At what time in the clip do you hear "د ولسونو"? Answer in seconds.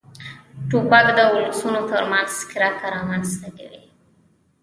1.17-1.81